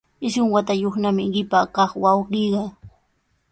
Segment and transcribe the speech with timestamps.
[0.25, 2.63] Isqun watayuqnami qipa kaq wawqiiqa.